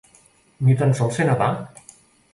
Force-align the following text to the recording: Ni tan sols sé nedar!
Ni 0.69 0.77
tan 0.79 0.95
sols 1.01 1.19
sé 1.21 1.29
nedar! 1.31 1.51